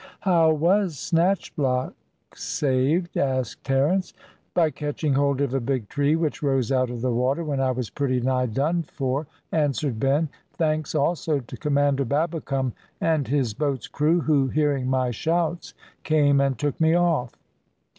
[0.21, 1.93] "How was Snatchblock
[2.33, 4.15] saved?" asked Terence.
[4.55, 7.69] "By catching hold of a big tree which rose out of the water when I
[7.69, 10.29] was pretty nigh done for," answered Ben.
[10.53, 16.57] "Thanks also to Commander Babbicome and his boat's crew, who hearing my shouts came and
[16.57, 17.35] took me off."